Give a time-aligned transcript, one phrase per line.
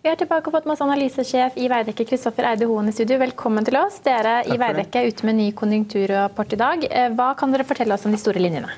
[0.00, 3.18] Vi er tilbake og fått med oss analysesjef i Veidekke, Kristoffer Eide Hoen i studio.
[3.20, 3.98] Velkommen til oss.
[4.00, 6.86] Dere i Veidekke er ute med ny konjunkturrapport i dag.
[6.88, 8.72] Eh, hva kan dere fortelle oss om de store linjene?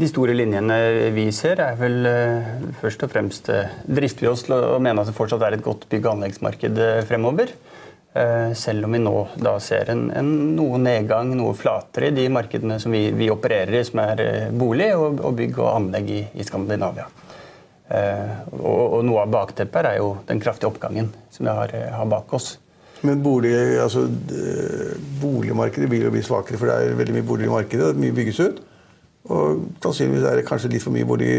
[0.00, 0.78] De store linjene
[1.12, 2.48] vi ser, er vel uh,
[2.80, 5.66] først og fremst drister drifter vi oss til å mene at det fortsatt er et
[5.66, 7.52] godt bygg- og anleggsmarked fremover.
[8.58, 12.80] Selv om vi nå da ser en, en noe nedgang, noe flatere i de markedene
[12.82, 16.48] som vi, vi opererer i, som er bolig og, og, bygg og anlegg i, i
[16.48, 17.06] Skandinavia.
[17.90, 22.10] Eh, og, og noe av bakteppet er jo den kraftige oppgangen som vi har, har
[22.10, 22.54] bak oss.
[23.02, 24.04] Men bolig, altså,
[25.22, 27.94] boligmarkedet vil jo bli svakere, for det er veldig mye bolig i markedet.
[27.96, 28.60] Mye bygges ut.
[29.30, 31.30] Og sannsynligvis er det kanskje litt for mye bolig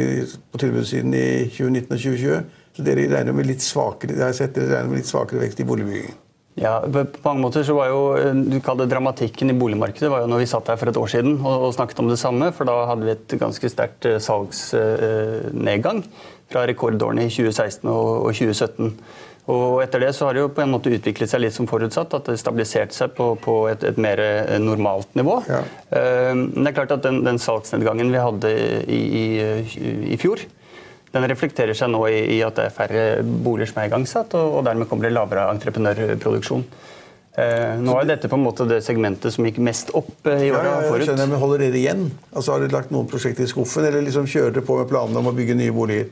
[0.53, 2.49] på tilbudssiden i 2019 og 2020.
[2.77, 5.61] Så dere regner med litt svakere, jeg har sett dere regner med litt svakere vekst
[5.61, 6.13] i boligbygging.
[6.59, 7.99] Ja, på mange måter så var jo
[8.35, 11.11] du kaller det Dramatikken i boligmarkedet var jo når vi satt her for et år
[11.13, 12.51] siden og, og snakket om det samme.
[12.55, 16.03] For da hadde vi et ganske sterkt eh, salgsnedgang
[16.51, 18.93] fra rekordårene i 2016 og, og 2017.
[19.51, 22.13] Og etter det så har det jo på en måte utviklet seg litt som forutsatt,
[22.13, 25.39] at det stabiliserte seg på, på et, et, mer eh, normalt nivå.
[25.49, 25.63] Ja.
[25.89, 28.53] Uh, men det er klart at den, den salgsnedgangen vi hadde
[28.85, 29.25] i, i,
[30.13, 30.45] i fjor,
[31.11, 34.59] den reflekterer seg nå i, i, at det er færre boliger som er igangsatt, og,
[34.59, 36.63] og dermed kommer det lavere entreprenørproduksjon.
[37.31, 40.51] Eh, nå er dette på en måte det segmentet som gikk mest opp eh, i
[40.51, 41.11] året ja, ja, forut.
[41.15, 42.09] men Holder dere igjen?
[42.33, 45.21] Altså, har dere lagt noen prosjekter i skuffen, eller liksom kjører dere på med planene
[45.21, 46.09] om å bygge nye boliger?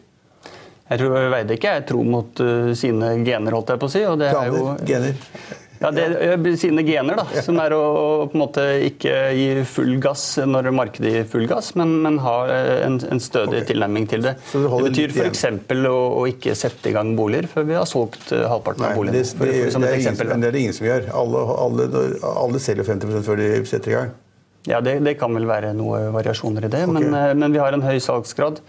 [0.89, 4.05] Jeg tror Veidekke er tro mot uh, sine gener, holdt jeg på å si.
[4.09, 5.57] Og det Planer, er jo, gener.
[5.79, 7.41] Ja, det sine gener, da.
[7.45, 7.83] Som er å,
[8.27, 12.35] på en måte ikke gi full gass når markedet gir full gass, men, men ha
[12.51, 13.69] eh, en, en stødig okay.
[13.69, 14.33] tilnærming til det.
[14.51, 15.45] Det, det betyr f.eks.
[15.71, 19.23] Å, å ikke sette i gang boliger før vi har solgt halvparten halvparten av boligene.
[19.23, 21.11] Det, det, det, det, er eksempel, det er det ingen som gjør.
[21.21, 24.17] Alle, alle, alle selger 50% før de setter i gang.
[24.67, 26.97] Ja, det, det, kan vel være noe variasjoner i det, okay.
[26.97, 28.59] men, eh, men vi har en høy salgsgrad.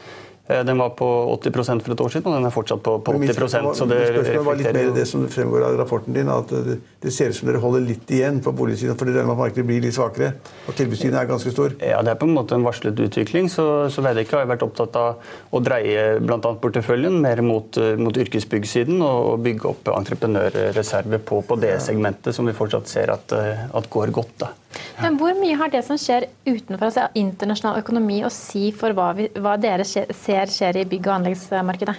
[0.50, 3.14] Eh, den var på 80 for et år siden, og den er fortsatt på, på
[3.14, 6.78] 80 spørsmål, så det var litt mer det som fremgår av rapporten din, at det,
[7.02, 9.94] det ser ut som dere holder litt igjen på boligsiden, fordi denne markedet blir litt
[9.94, 10.32] svakere,
[10.66, 11.76] og tilbudssiden er ganske stor?
[11.78, 13.50] Ja, det er på en måte en varslet utvikling.
[13.52, 16.40] Så, så Veidekke har vært opptatt av å dreie bl.a.
[16.62, 22.48] porteføljen mer mot, mot yrkesbyggsiden og, og bygge opp entreprenørreserve på, på det segmentet som
[22.48, 24.34] vi fortsatt ser at, at går godt.
[24.42, 24.54] da.
[25.00, 29.10] Men Hvor mye har det som skjer utenfor altså internasjonal økonomi å si for hva,
[29.18, 31.96] vi, hva dere ser skjer i bygg- og anleggsmarkedet?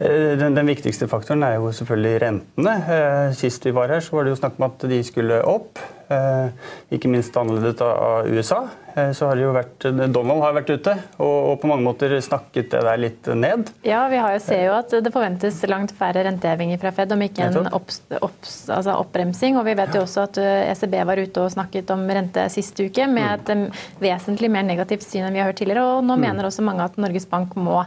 [0.00, 2.76] Eh, den, den, viktigste faktoren er jo selvfølgelig rentene.
[2.88, 5.80] Eh, sist vi var her, så var det jo snakk om at de skulle opp.
[6.10, 8.64] Eh, ikke minst annerledes av USA.
[8.90, 12.72] Så har det jo vært, Donald har vært ute og, og, på mange måter snakket
[12.72, 13.70] det der litt ned.
[13.86, 17.22] Ja, vi har jo, ser jo at det forventes langt færre rentehevinger fra Fed, om
[17.22, 19.60] ikke en opp, opp, altså oppbremsing.
[19.60, 22.82] Og vi vet jo også at ECB e var ute og snakket om rente sist
[22.82, 23.66] uke med et mm.
[24.02, 25.86] vesentlig mer negativt syn enn vi har hørt tidligere.
[25.86, 26.26] Og nå mm.
[26.26, 27.84] mener også mange at Norges Bank må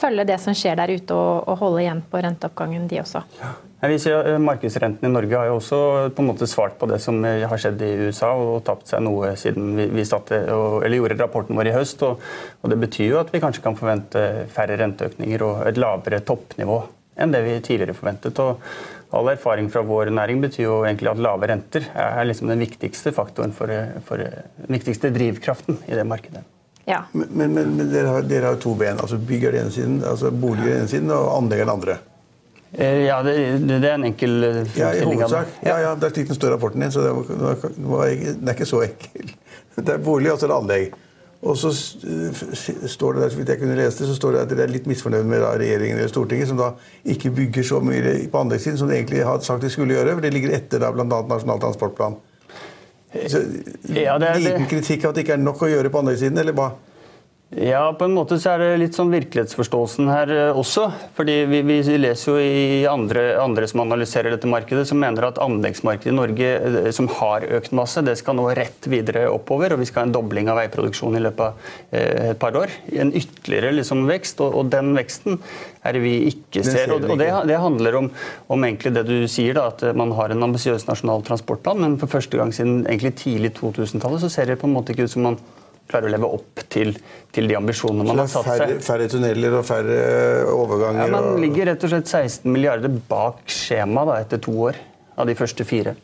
[0.00, 3.24] følge det som skjer der ute og, og holde igjen på renteoppgangen, de også.
[3.40, 3.56] Ja.
[3.80, 5.80] Jeg vil at eh, Markedsrenten i Norge har jo også
[6.12, 9.00] på en måte svart på det som eh, har skjedd i USA, og tapt seg
[9.06, 12.04] noe siden vi, vi satte, eller gjorde rapporten vår i høst.
[12.04, 12.20] Og,
[12.60, 16.82] og, Det betyr jo at vi kanskje kan forvente færre renteøkninger og et lavere toppnivå
[17.20, 18.40] enn det vi tidligere forventet.
[18.44, 18.60] Og
[19.16, 23.10] All erfaring fra vår næring betyr jo egentlig at lave renter er liksom den viktigste
[23.16, 23.72] faktoren for,
[24.06, 26.44] for den viktigste drivkraften i det markedet.
[26.90, 27.00] Ja.
[27.12, 28.98] Men, men, men dere, har, dere, har, to ben.
[28.98, 31.74] altså Bygg er den ene siden, altså boliger den ene siden, og anlegg er den
[31.76, 31.98] andre.
[32.72, 33.34] Eh, ja, det,
[33.66, 35.54] det, er en enkel eh, ja, i hovedsak.
[35.66, 38.58] Ja, ja, Det er slik den står i rapporten din, så det, var, den er
[38.58, 39.36] ikke så enkel.
[39.80, 40.98] Det er bolig, og så er det anlegg.
[41.40, 44.50] Og så står det der, så vidt jeg kunne lese det, så står det at
[44.50, 46.74] dere er litt misfornøyd med regjeringen eller Stortinget, som da
[47.08, 50.18] ikke bygger så mye på anleggssiden som de egentlig har sagt de skulle gjøre.
[50.18, 51.06] for Det ligger etter da bl.a.
[51.06, 52.18] Nasjonal transportplan.
[53.10, 53.40] Så,
[53.90, 56.38] ja, det liten kritikk av at det ikke er nok å gjøre på andre siden,
[56.38, 56.68] eller hva?
[57.50, 60.84] Ja, på en måte så er det litt sånn virkelighetsforståelsen her eh, også.
[61.16, 65.40] Fordi vi, vi leser jo i andre, andre, som analyserer dette markedet, som mener at
[65.42, 69.74] anleggsmarkedet i Norge eh, som har økt masse, det skal nå rett videre oppover.
[69.74, 72.70] Og vi skal ha en dobling av veiproduksjon i løpet av eh, et par år.
[72.94, 74.46] En ytterligere liksom vekst.
[74.46, 75.42] Og, og, den veksten
[75.82, 76.94] er det vi ikke ser.
[76.94, 78.12] Og, og det, det, handler om,
[78.46, 82.14] om, egentlig det du sier, da, at man har en ambisiøs nasjonal transportplan, men for
[82.14, 85.26] første gang siden egentlig tidlig 2000-tallet så ser det på en måte ikke ut som
[85.32, 85.42] man
[85.90, 86.94] klarer å leve opp til,
[87.34, 88.62] til de ambisjonene man har satt seg.
[88.64, 89.98] Færre, færre tunneler og færre
[90.54, 91.06] overganger?
[91.06, 94.78] Ja, Man ligger rett og slett 16 milliarder bak skjema da, etter to år
[95.20, 95.96] av de første fire.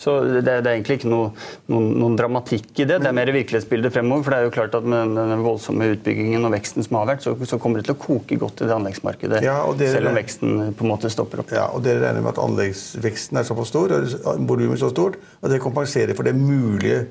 [0.00, 1.28] Så det, det, er egentlig ikke noe,
[1.68, 2.98] noen, noen, dramatikk i det.
[3.02, 4.24] Det er mer virkelighetsbildet fremover.
[4.24, 7.24] For det er jo klart at med den voldsomme utbyggingen og veksten som har vært,
[7.24, 9.42] så, så kommer det til å koke godt i det anleggsmarkedet.
[9.44, 11.52] Ja, dere, selv om veksten på en måte stopper opp.
[11.56, 15.52] Ja, og Dere regner med at anleggsveksten er såpass stor, og volumet så stort, og
[15.52, 17.04] det kompenserer for det mulige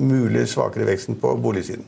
[0.00, 1.86] mulig svakere veksten på boligsiden?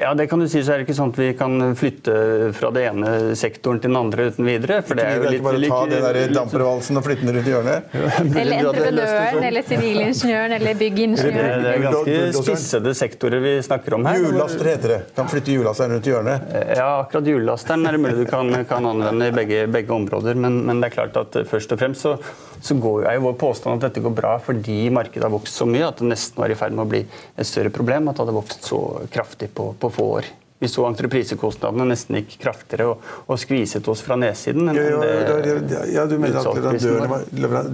[0.00, 2.14] Ja, det kan du si, så er det ikke sånn at vi kan flytte
[2.56, 4.82] fra det ene sektoren til den andre uten videre.
[4.84, 7.54] For det er jo litt, bare ta den der dampervalsen og flytte den rundt i
[7.54, 7.94] hjørnet?
[8.42, 11.64] Eller entreprenøren, eller sivilingeniøren, eller byggingeniøren.
[11.64, 14.20] Det er ganske spissede sektorer vi snakker om her.
[14.26, 14.98] Hjullaster heter det.
[15.16, 16.52] Kan flytte hjullasteren rundt i hjørnet.
[16.76, 20.36] Ja, akkurat hjullasteren er det mulig du kan, kan anvende i begge, begge områder.
[20.36, 22.16] Men, men, det er klart at først og fremst så,
[22.64, 25.68] så går, er jo vår påstand at dette går bra fordi markedet har vokst så
[25.68, 28.26] mye at det nesten var i ferd med å bli et større problem at det
[28.26, 28.82] hadde vokst så
[29.12, 30.30] kraftig på på få år.
[30.58, 34.72] Vi så entreprisekostnadene nesten gikk kraftigere og, og skviset oss fra nedsiden.
[34.74, 37.10] Ja, ja, ja, ja, du mener at leverandørene
[37.52, 37.68] var,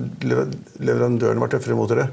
[0.85, 2.11] leverandørene var tøffere mot dere?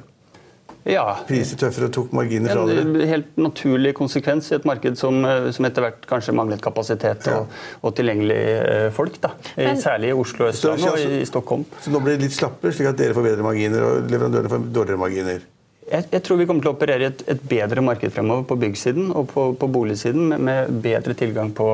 [0.90, 1.06] Ja.
[1.28, 2.84] Priser tøffere og tok marginer fra dere?
[2.88, 5.22] En helt naturlig konsekvens i et marked som,
[5.54, 7.54] som etter hvert kanskje manglet kapasitet og,
[7.86, 9.20] og tilgjengelige eh, folk.
[9.22, 9.36] Da.
[9.60, 11.66] Men, Særlig i Oslo og Østlandet og i, i Stockholm.
[11.84, 14.70] Så nå blir det litt slappere, slik at dere får bedre marginer og leverandørene får
[14.72, 15.50] dårligere marginer?
[15.92, 18.58] Jeg, jeg, tror vi kommer til å operere i et, et, bedre marked fremover på
[18.62, 21.68] byggsiden og på, på boligsiden, med, med, bedre tilgang på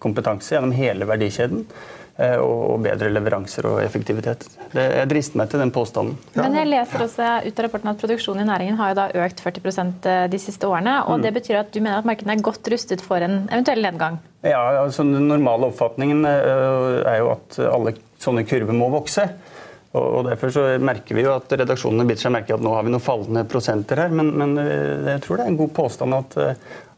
[0.00, 1.66] kompetanse gjennom hele verdikjeden.
[2.18, 4.42] Eh, og, bedre leveranser og effektivitet.
[4.72, 6.16] Det, jeg drister meg til den påstanden.
[6.34, 9.42] Men jeg leser også ut av rapporten at produksjonen i næringen har jo da økt
[9.44, 10.96] 40 eh, de siste årene.
[11.04, 11.26] og mm.
[11.28, 14.18] Det betyr at du mener at markedene er godt rustet for en eventuell nedgang?
[14.42, 19.28] Ja, altså Den normale oppfatningen eh, er jo at alle sånne kurver må vokse.
[19.94, 22.96] Og Derfor så merker vi jo at redaksjonene biter seg merke at nå har vi
[22.96, 24.10] noen fallende prosenter her.
[24.10, 26.36] Men, men jeg tror det er en god påstand at,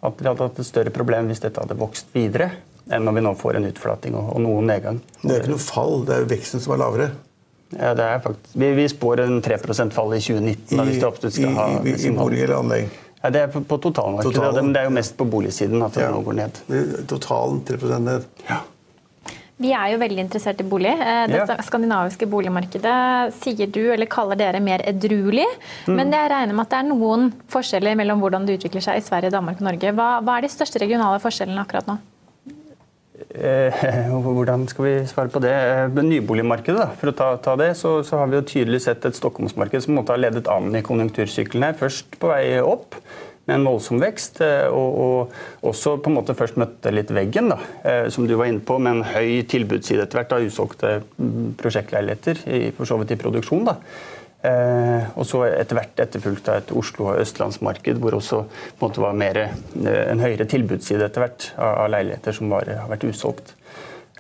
[0.01, 2.51] at vi hadde hatt et større problem hvis dette hadde vokst videre,
[2.91, 5.03] enn når vi nå får en utflating og, og noen nedgang.
[5.23, 7.11] Det er ikke noe fall, det er jo veksten som er lavere.
[7.77, 10.75] Ja, det er faktisk, vi, vi spår en 3% fall i 2019.
[10.75, 12.91] da, hvis det skal ha I, i, i bolig eller anlegg?
[13.21, 14.65] Ja, det er på, på totalmarkedet, Totalen.
[14.65, 16.11] men det er jo mest på boligsiden at det ja.
[16.15, 16.61] nå går ned.
[17.11, 18.29] Totalen 3 ned?
[18.49, 18.63] Ja.
[19.61, 20.93] Vi er jo veldig interessert i bolig.
[20.95, 21.57] Eh, det ja.
[21.67, 25.45] skandinaviske boligmarkedet sier du, eller kaller dere, mer edruelig.
[25.85, 25.99] Mm.
[25.99, 29.05] Men jeg regner med at det er noen forskjeller mellom hvordan det utvikler seg i
[29.05, 29.93] Sverige, Danmark og Norge.
[29.99, 31.99] Hva, hva er de største regionale forskjellene akkurat nå?
[33.29, 33.87] Eh,
[34.25, 35.53] hvordan skal vi svare på det?
[35.53, 39.05] Eh, nyboligmarkedet, da, for å ta, ta det, så, så, har vi jo tydelig sett
[39.07, 41.77] et Stockholmsmarked som måtte ha ledet an i konjunktursykkelen her.
[41.79, 42.99] Først på vei opp
[43.49, 44.41] med en voldsom vekst.
[44.47, 47.61] Eh, og, og også på en måte først møtte litt veggen, da,
[48.13, 52.47] som du var inne på, med en høy tilbudsside etter hvert av usolgte mm, prosjektleiligheter,
[52.79, 53.69] for så vidt i produksjon.
[53.69, 53.79] da.
[54.41, 58.87] Eh, og så etter hvert etterfulgt av et Oslo- og østlandsmarked hvor også på en
[58.87, 62.89] måte var mer, eh, en høyere tilbudsside etter hvert av, av leiligheter som var, har
[62.89, 63.55] vært usolgt.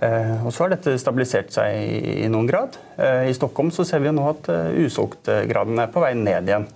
[0.01, 2.77] Eh, og så har dette stabilisert seg i, i noen grad.
[3.01, 6.69] I Stockholm så ser vi nå at usolgtgraden er på vei ned igjen.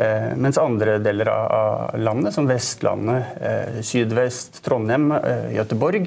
[0.00, 6.06] Eh, mens andre deler av landet, som Vestlandet, eh, Sydvest, Trondheim, eh, Göteborg,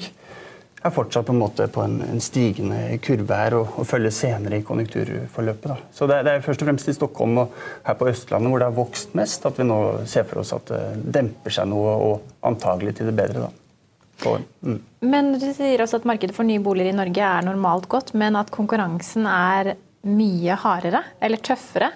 [0.83, 4.59] er fortsatt på en måte på en, en stigende kurve her og, og følger senere
[4.59, 5.69] i konjunkturforløpet.
[5.71, 5.77] Da.
[5.95, 7.57] Så det, det, er først og fremst i Stockholm og
[7.87, 10.73] her på Østlandet hvor det har vokst mest, at vi nå ser for oss at
[10.73, 10.83] det
[11.19, 13.47] demper seg noe, og antagelig til det bedre.
[13.47, 14.35] da.
[14.67, 14.77] mm.
[15.07, 18.35] Men Du sier også at markedet for nye boliger i Norge er normalt godt, men
[18.39, 21.93] at konkurransen er mye hardere eller tøffere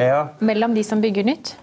[0.00, 0.28] ja.
[0.40, 1.56] mellom de som bygger nytt?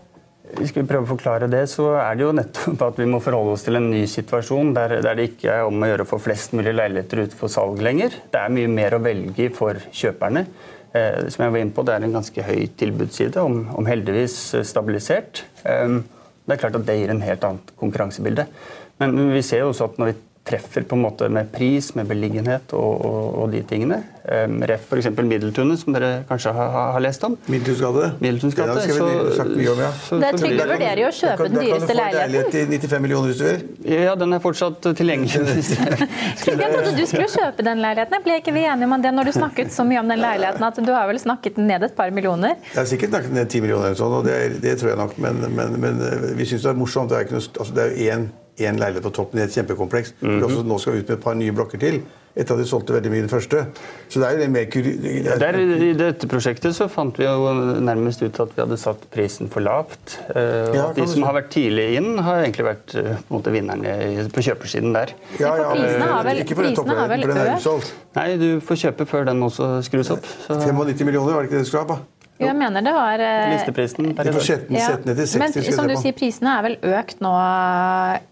[0.53, 3.55] Skal vi prøve å forklare det, så er det jo nettopp at vi må forholde
[3.55, 6.19] oss til en ny situasjon der, der det ikke er om å gjøre å få
[6.21, 8.19] flest mulig leiligheter ut for salg lenger.
[8.29, 10.45] Det er mye mer å velge i for kjøperne.
[10.93, 14.37] Eh, som jeg var inne på, Det er en ganske høy tilbudsside, om, om heldigvis
[14.69, 15.41] stabilisert.
[15.65, 15.97] Eh,
[16.45, 18.45] det er klart at det gir en helt annet konkurransebilde.
[19.01, 22.07] Men vi ser jo også at når vi treffer på en måte med pris, med
[22.09, 24.01] beliggenhet og, og, og de tingene.
[24.23, 25.07] Um, ref f.eks.
[25.15, 27.37] Middeltunet, som dere kanskje har, har lest om.
[27.51, 28.09] Middeltunsgate.
[28.19, 28.83] Middeltunsgate.
[28.87, 29.89] Ja, vi om, ja.
[30.03, 32.35] Så, det er Trygve vurderer jo å kjøpe den dyreste leiligheten.
[32.35, 33.95] Da kan du få leilighet til 95 millioner hvis du vil.
[34.03, 35.63] Ja, den er fortsatt tilgjengelig.
[36.43, 38.27] Trygve, jeg trodde du skulle kjøpe den leiligheten.
[38.27, 40.83] Ble ikke vi enige om det når du snakket så mye om den leiligheten at
[40.83, 42.59] du har vel snakket den ned et par millioner?
[42.73, 45.19] Jeg har sikkert snakket ned 10 millioner eller sånn, og det, det, tror jeg nok,
[45.23, 47.11] men, men, men eh, vi syns det er morsomt.
[47.11, 48.31] Det er, ikke noe, altså, det er jo én
[48.61, 50.13] én leilighet på toppen i et kjempekompleks.
[50.21, 50.43] Mm -hmm.
[50.45, 52.03] også nå skal ut med et par nye blokker til.
[52.33, 53.59] Etter at de solgte veldig mye den første.
[54.09, 57.53] Så det er jo mer ja, der, I dette prosjektet så fant vi jo
[57.85, 60.17] nærmest ut at vi hadde satt prisen for lavt.
[60.35, 63.53] Uh, ja, de som har vært tidlig inn, har egentlig vært uh, på en måte
[63.53, 65.13] vinnerne på kjøpersiden der.
[65.37, 67.93] Ja, ja, prisene har vel, ikke for økt?
[68.17, 70.25] Nei, du får kjøpe før den også skrus opp.
[70.47, 70.57] Så.
[70.57, 72.01] 95 millioner, var det ikke det du skulle ha?
[72.43, 74.65] Jo, jeg mener det var uh, Listeprisen per i dag.
[74.73, 74.89] Ja.
[75.05, 77.31] Men som du sier, prisene er vel økt nå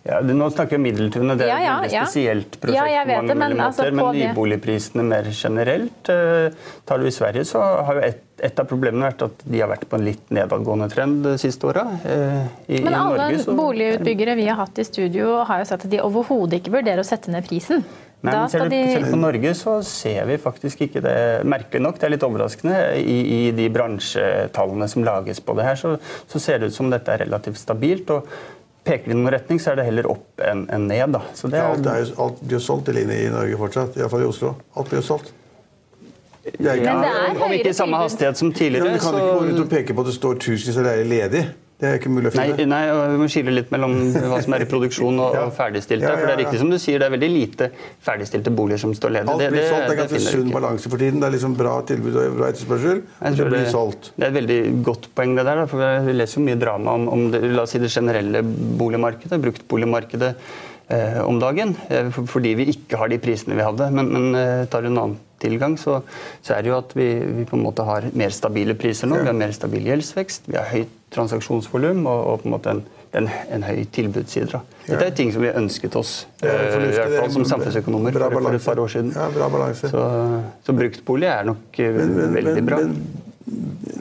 [0.08, 2.77] Ja, Nå snakker vi Middeltunet, det er ja, ja, et veldig spesielt prosjekt.
[2.77, 7.48] Ja, jeg vet det, men, altså, men nyboligprisene mer generelt uh, Tar du i Sverige,
[7.48, 10.32] så har jo et, et av problemene vært at de har vært på en litt
[10.34, 11.88] nedadgående trend de siste åra.
[12.03, 16.01] Uh, men alle Norge, boligutbyggere vi har hatt i studio, har jo sagt at de
[16.03, 17.86] overhodet ikke vurderer å sette ned prisen.
[18.22, 18.80] Nei, men selv, de...
[18.94, 21.16] selv, på Norge så ser vi faktisk ikke det.
[21.50, 22.80] Merkelig nok, det er litt overraskende.
[23.01, 25.96] I, i de bransjetallene som lages på det her, så,
[26.30, 28.13] så, ser det ut som dette er relativt stabilt.
[28.13, 28.30] og
[28.86, 31.13] peker det i noen retning, så er det heller opp enn en ned.
[31.13, 31.22] Da.
[31.38, 33.60] Så det er, ja, alt, er jo, alt blir jo solgt i linje i Norge
[33.62, 34.56] fortsatt, iallfall i Oslo.
[34.74, 35.34] Alt blir jo solgt.
[36.42, 38.90] Det er ikke, ja, om ikke i samme hastighet som tidligere.
[38.90, 39.20] Ja, du kan så...
[39.20, 41.44] ikke gå rundt og peke på at det står tusenvis av leier ledig.
[41.82, 42.56] Det er ikke mulig å finne.
[42.62, 45.46] Nei, nei Vi må skille litt mellom hva som er i produksjon og, ja.
[45.48, 46.06] og ferdigstilte.
[46.06, 47.70] Ja, ja, for det er riktig som du sier, det er veldig lite
[48.06, 49.34] ferdigstilte boliger som står ledige.
[49.34, 49.88] Alt blir solgt.
[49.88, 51.24] Det er ganske sunn balanse for tiden.
[51.24, 53.02] Det er liksom bra tilbud og bra etterspørsel.
[53.42, 54.12] Det blir solgt.
[54.14, 54.60] Det er et veldig
[54.92, 55.64] godt poeng, det der.
[55.72, 59.42] for Vi leser jo mye drama om, om det, la oss si det generelle boligmarkedet,
[59.48, 60.32] bruktboligmarkedet
[60.94, 61.74] eh, om dagen.
[61.90, 63.90] Eh, fordi vi ikke har de prisene vi hadde.
[63.98, 66.00] Men, men eh, tar du en annen tilgang, så,
[66.40, 69.22] så, er det jo at vi, vi, på en måte har mer stabile priser nå.
[69.22, 72.84] Vi har mer stabil gjeldsvekst, vi har høyt transaksjonsvolum og, og, på en måte en,
[73.20, 74.62] en, en høy tilbudsside.
[74.86, 78.70] Dette er ting som vi ønsket oss, i hvert fall som samfunnsøkonomer for, for, et
[78.70, 79.12] par år siden.
[79.18, 79.92] Ja, bra balanse.
[79.92, 80.06] Så,
[80.66, 82.80] så bruktbolig er nok uh, men, men, veldig bra.
[82.86, 82.96] Men,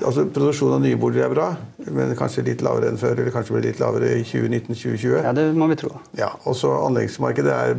[0.06, 1.48] altså Produksjon av nye boliger er bra,
[1.90, 3.18] men kanskje litt lavere enn før.
[3.18, 5.16] Eller kanskje blir litt lavere i 2019-2020.
[5.18, 5.92] Ja, det må vi tro.
[6.18, 7.74] Ja, og så Anleggsmarkedet er,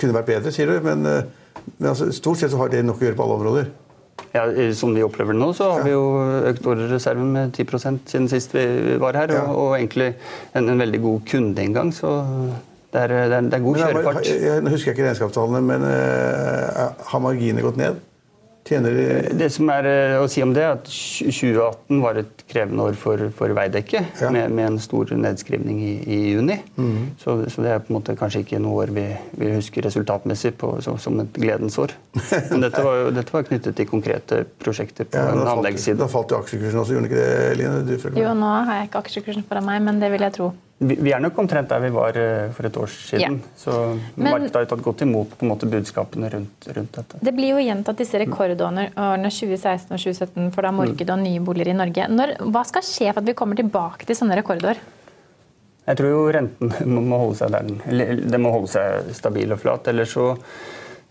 [0.00, 0.80] kunne vært bedre, sier du.
[0.84, 1.41] men uh,
[1.78, 3.70] men altså, stort sett så har det nok å gjøre på alle områder.
[4.32, 4.44] Ja,
[4.76, 6.02] Som vi opplever nå, så har vi jo
[6.48, 9.32] økt ordrereserven med 10% siden sist vi var her.
[9.34, 9.42] Ja.
[9.48, 10.12] Og, og, egentlig
[10.54, 11.92] en, en, veldig god kundeinngang.
[11.96, 12.12] Så
[12.92, 14.30] det er, det er, det er god kjørefart.
[14.62, 18.00] Nå husker jeg ikke regnskapstallene, men uh, har marginene gått ned?
[18.68, 22.44] Tjener de Det som er eh, å si om det, er at 2018 var et
[22.50, 24.30] krevende år for, for Veidekke, ja.
[24.34, 26.60] med, med, en stor nedskrivning i, i juni.
[26.76, 27.12] Mm.
[27.18, 29.06] Så, så, det er på en måte kanskje ikke noe år vi,
[29.40, 31.96] vi husker resultatmessig på, så, som et gledens år.
[32.52, 35.98] Men dette var, dette var, knyttet til konkrete prosjekter på ja, en anleggsside.
[35.98, 38.22] Da falt jo aksjekursen også, gjorde den ikke det, Line?
[38.22, 40.52] jo, nå har jeg ikke aksjekursen foran meg, men det vil jeg tro.
[40.82, 43.36] Vi er nok omtrent der vi var eh, for et år siden.
[43.38, 43.50] Ja.
[43.58, 43.76] Så
[44.16, 47.20] markedet har tatt godt imot på en måte budskapene rundt, rundt, dette.
[47.22, 51.70] Det blir jo gjentatt disse rekordårene 2016 og 2017 for da markedet og nye boliger
[51.70, 52.08] i Norge.
[52.10, 54.82] Når, hva skal skje for at vi kommer tilbake til sånne rekordår?
[55.86, 56.72] Jeg tror jo renten
[57.10, 58.22] må holde seg der den.
[58.26, 59.90] Den må holde seg stabil og flat.
[59.92, 60.32] Eller så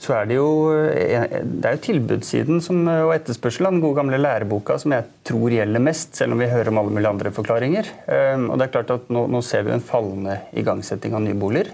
[0.01, 3.84] så er det jo, eh, det er jo tilbudssiden som, eh, og etterspørsel av den
[3.84, 7.12] gode gamle læreboka som jeg tror gjelder mest, selv om vi hører om alle mulige
[7.12, 7.86] andre forklaringer.
[8.08, 11.38] Ehm, og det er klart at Nå, nå ser vi en fallende igangsetting av nye
[11.38, 11.70] boliger.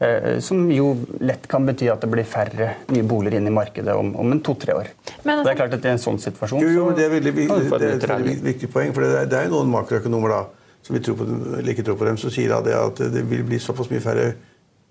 [0.00, 3.94] Eh, som jo lett kan bety at det blir færre nye boliger inn i markedet
[3.94, 4.88] om, om en to-tre år.
[5.22, 7.82] Men, det er klart at i en sånn situasjon jo, jo, Det er, veldig, det
[7.84, 8.94] er et veldig viktig poeng.
[8.96, 10.40] for Det er, det er noen makroøkonomer da,
[10.82, 11.28] som vi tror på,
[11.68, 14.32] ikke tror på dem, som sier det at det vil bli såpass mye færre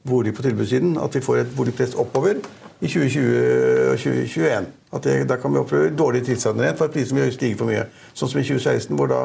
[0.09, 2.41] boliger på tilbudssiden at vi får et boligpress oppover
[2.81, 4.67] i 2020 og 2021.
[4.93, 7.69] At det, da kan vi oppleve dårlig tilstander igjen, for at prisene vil stige for
[7.69, 7.85] mye.
[8.17, 9.21] Sånn som i 2016, hvor da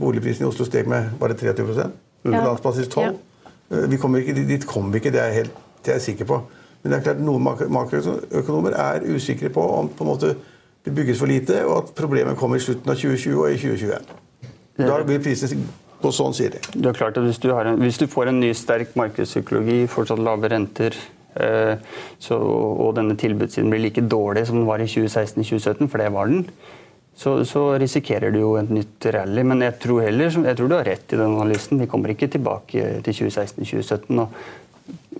[0.00, 1.90] boligprisen i Oslo steg med bare 23
[2.24, 3.12] På landsbasis 12 ja.
[3.88, 5.54] Vi kommer ikke, dit kommer vi ikke, det er, helt,
[5.84, 6.40] det er jeg sikker på.
[6.82, 10.34] Men det er klart noen makroøkonomer er usikre på om på en måte
[10.84, 14.10] det bygges for lite, og at problemet kommer i slutten av 2020 og i 2021.
[14.84, 15.64] Da blir prisen
[16.04, 16.62] gå sånn, side.
[16.74, 20.22] Det er klart at hvis du, en, hvis du får en ny sterk markedspsykologi, fortsatt
[20.22, 20.96] lave renter,
[21.34, 21.74] Eh,
[22.22, 26.30] så, og denne tilbudssiden blir like dårlig som den var i 2016-2017, for det var
[26.30, 26.44] den,
[27.14, 29.44] så, så, risikerer du jo et nytt rally.
[29.46, 31.80] Men jeg tror heller, jeg tror du har rett i den analysen.
[31.82, 34.22] Vi kommer ikke tilbake til 2016-2017.
[34.22, 34.38] og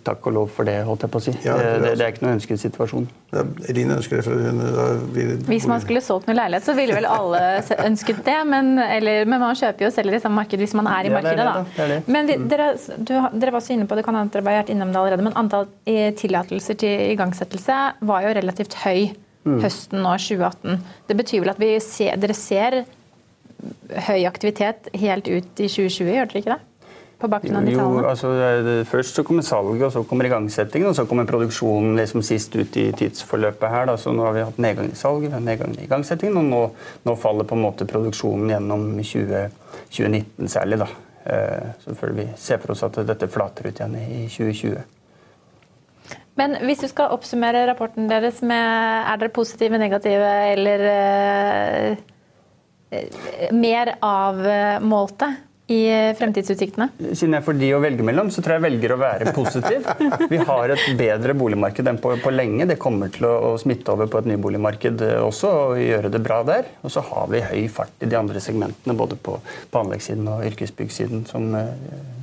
[0.04, 1.32] Takk og lov for det, holdt jeg på å si.
[1.46, 3.06] Ja, det, det, det, er ikke noen ønsket situasjon.
[3.32, 4.60] Ja, Eline ønsker det, for hun
[5.14, 5.30] blir...
[5.48, 7.40] Hvis man skulle solgt noe leilighet, så ville vel alle
[7.86, 8.36] ønsket det.
[8.50, 11.14] Men, eller, men, man kjøper jo og selger i samme marked hvis man er i
[11.14, 11.64] markedet, da.
[11.64, 12.00] da.
[12.04, 14.92] Men vi, dere, du, dere, var også inne på det, kan hende dere vært innom
[14.92, 19.58] det allerede, men antall eh, tillatelser til igangsettelse var jo relativt høy mm.
[19.64, 20.84] høsten nå, 2018.
[21.08, 22.82] Det betyr vel at ser, dere ser
[24.08, 26.62] høy aktivitet helt ut i 2020, gjør dere ikke det?
[27.18, 28.02] På bakgrunn av de tallene?
[28.02, 32.24] Jo, altså, først så kommer salget, og så kommer igangsettingen, og så kommer produksjonen liksom
[32.26, 33.88] sist ut i tidsforløpet her.
[33.90, 33.96] Da.
[34.00, 36.62] Så nå har vi hatt nedgang i salget, vi har nedgang i igangsettingen, og nå,
[37.08, 39.46] nå, faller på en måte produksjonen gjennom 20,
[39.88, 40.80] 2019 særlig.
[40.84, 40.90] Da.
[41.24, 44.82] Eh, så føler vi ser for oss at dette flater ut igjen i 2020.
[46.38, 51.96] Men hvis du skal oppsummere rapporten deres med Er dere positive, negative eller uh,
[53.54, 55.30] mer avmålte?
[55.66, 55.80] I
[56.18, 56.90] fremtidsutsiktene?
[57.16, 59.86] Siden jeg får de å velge mellom, så tror jeg jeg velger å være positiv.
[60.32, 62.66] Vi har et bedre boligmarked enn på, på lenge.
[62.68, 66.42] Det kommer til å, å, smitte over på et nyboligmarked også og gjøre det bra
[66.44, 66.68] der.
[66.84, 69.38] Og så har vi høy fart i de andre segmentene, både på,
[69.72, 71.24] på anleggssiden og yrkesbyggsiden.
[71.30, 71.72] Som, eh,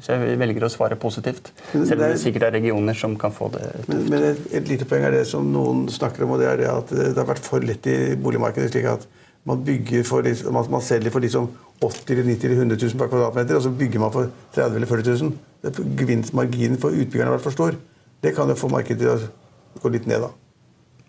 [0.06, 1.50] så jeg velger å svare positivt.
[1.72, 3.90] Selv om det sikkert er regioner som kan få det tøft.
[3.90, 6.62] Men, men et, et, lite poeng er det som noen snakker om, og det er
[6.62, 8.70] det at det har vært for lett i boligmarkedet.
[8.70, 9.10] slik at
[9.46, 9.64] man,
[10.06, 11.50] for, man, man selger for liksom
[11.82, 14.88] 80 eller 90 eller 100 000 per kvadratmeter, og så bygger man for 30 eller
[14.88, 15.34] 40 000.
[15.98, 17.78] Gevinstmarginen for utbyggerne har vært for stor.
[18.22, 20.30] Det kan jo få markedet til å gå litt ned, da.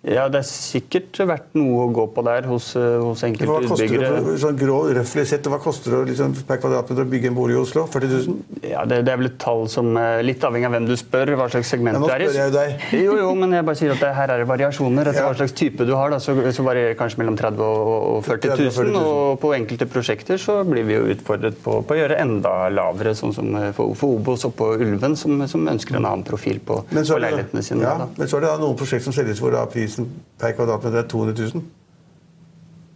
[0.02, 4.34] Ja, det er sikkert vært noe å gå på der hos, eh, hos enkelte utbyggere.
[4.42, 7.60] Sånn grå, røffelig sett, hva koster det liksom, per kvadratmeter å bygge en bolig i
[7.60, 7.84] Oslo?
[7.86, 8.40] 40 000?
[8.66, 9.92] Ja, det, det, er vel et tall som
[10.26, 12.26] Litt avhengig av hvem du spør, hva slags segment ja, det er i.
[12.26, 12.86] Nå spør jeg jo deg.
[13.02, 15.10] Jo, jo, men jeg bare sier at det, her er det variasjoner.
[15.12, 15.28] Etter ja.
[15.28, 18.74] hva slags type du har, da, så, så varierer kanskje mellom 30 og 40 000.
[18.74, 19.06] 40 000.
[19.12, 23.14] Og på enkelte prosjekter så blir vi jo utfordret på, på å gjøre enda lavere,
[23.18, 26.82] sånn som for, for Obos og på Ulven, som, som, ønsker en annen profil på,
[26.90, 27.86] på leilighetene sine.
[27.86, 29.91] Ja, men så er det da noen prosjekter som selges hvor da prisen
[30.38, 31.64] per kvadratmeter kvadratmeter er 200 000.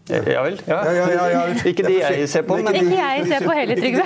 [0.09, 0.61] Ja vel?
[0.67, 0.81] Ja.
[0.95, 4.05] Ja, ja, ikke de jeg ser på, men Ikke jeg ser på heller, Trygve.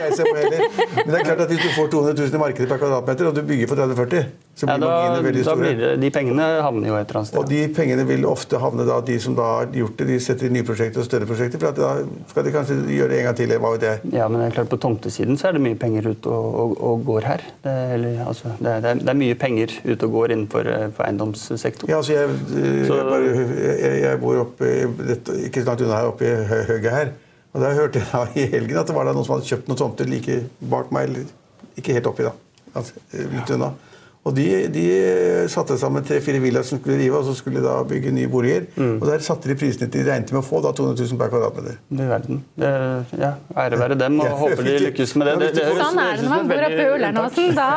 [0.96, 3.36] Men det er klart at hvis du får 200 000 i markedet per kvadratmeter, og
[3.36, 4.24] du bygger for 30-40
[4.60, 5.56] så blir marginene veldig store.
[5.56, 7.38] Da blir det, de pengene havner jo et eller annet sted.
[7.40, 10.48] Og de pengene vil ofte havne da de som da har gjort det, de setter
[10.48, 11.62] i nye prosjekter og større prosjekter.
[11.62, 11.92] For da
[12.32, 13.54] skal de kanskje gjøre det en gang til.
[13.56, 14.12] hva vet jeg.
[14.18, 16.74] Ja, men det er klart på tomtesiden så er det mye penger ute og, og,
[16.90, 17.46] og, går her.
[17.64, 21.92] Det, eller, altså, det, er, det, er, mye penger ute og går innenfor eh, eiendomssektoren.
[21.92, 24.74] Ja, altså jeg, jeg, jeg, bare, jeg bor oppe,
[25.46, 26.32] ikke snart unna her, oppe i
[26.68, 27.12] Høget her.
[27.50, 30.10] Og da hørte jeg i helgen at det var noen som hadde kjøpt noen tomter
[30.10, 30.36] like
[30.70, 32.34] bak meg, eller ikke helt oppi, da.
[32.76, 33.00] Altså,
[33.32, 33.72] litt unna.
[34.28, 34.82] Og de, de
[35.48, 38.66] satte sammen tre-fire villaer som skulle rive, og så skulle de da bygge nye boliger.
[38.76, 38.98] Mm.
[38.98, 41.30] Og der satte de prisene til de regnet med å få da 200 000 per
[41.32, 41.78] kvadratmeter.
[41.88, 42.42] Du verden.
[42.60, 42.72] Det,
[43.16, 43.30] ja,
[43.64, 45.36] ære være dem, og ja, håper de lykkes med det.
[45.40, 47.48] det, det sånn er det når man bor oppe i Ullernåsen.
[47.56, 47.68] Da,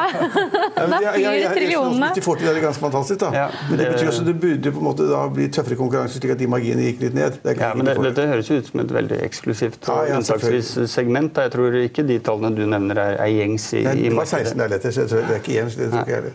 [0.94, 2.12] da fyrer trillionene.
[2.12, 3.22] Hvis de får til det, er det ganske fantastisk.
[3.24, 3.32] da.
[3.40, 6.20] Ja, men det betyr også at det burde på en måte da bli tøffere konkurranse,
[6.20, 7.40] slik at de marginene gikk litt ned.
[7.48, 10.76] Det ja, men det, Dette høres jo ut som et veldig eksklusivt og ja, unntaksvis
[10.92, 11.40] segment.
[11.40, 14.60] Jeg tror ikke de tallene du nevner, er, er gjengs i, Nei, det var 16
[14.60, 15.80] leiligheter, så jeg tror det er ikke gjengs.
[15.80, 16.33] Det tror ikke jeg heller.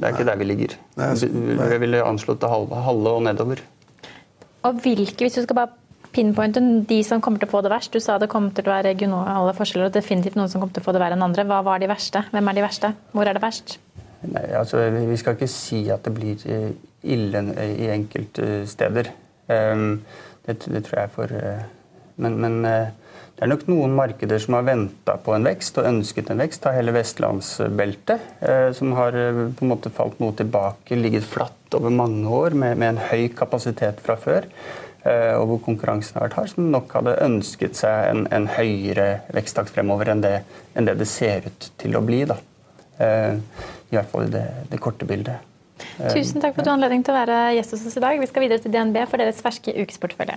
[0.00, 0.78] Det er ikke der vi ligger.
[0.96, 3.60] Jeg ville anslått det halve, halve og nedover.
[4.64, 5.76] Og hvilke, hvis du skal bare
[6.14, 8.72] pinpointe de som kommer til å få det verst Du sa det kommer til å
[8.72, 11.44] være regionale forskjeller og definitivt noen som kommer til å få det verre enn andre.
[11.48, 12.24] Hva var de verste?
[12.32, 12.92] Hvem er de verste?
[13.12, 13.76] Hvor er det verst?
[14.20, 16.72] Nei, altså, Vi skal ikke si at det blir eh,
[17.14, 19.12] ille i enkelte steder.
[19.52, 20.00] Ehm,
[20.46, 21.62] det, det tror jeg er for eh,
[22.20, 22.90] Men, men eh,
[23.40, 26.66] det er nok noen markeder som har venta på en vekst og ønsket en vekst.
[26.68, 31.72] av hele vestlandsbeltet, eh, som har eh, på en måte falt noe tilbake, ligget flatt
[31.78, 34.44] over mange år med, med en høy kapasitet fra før.
[35.08, 39.08] Eh, og hvor konkurransen har vært hard, som nok hadde ønsket seg en, en høyere
[39.32, 40.34] veksttakt fremover enn det,
[40.76, 42.26] enn det, det ser ut til å bli.
[42.28, 42.36] Da.
[43.00, 45.48] I hvert fall i det, det korte bildet.
[45.96, 48.20] Tusen takk for at du har anledning til å være gjest hos oss i dag.
[48.20, 50.36] Vi skal videre til DNB for deres ferske ukesportefølje.